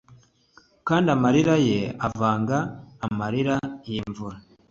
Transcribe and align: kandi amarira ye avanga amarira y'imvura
kandi 0.87 1.07
amarira 1.15 1.55
ye 1.67 1.79
avanga 2.07 2.57
amarira 3.05 3.55
y'imvura 3.91 4.37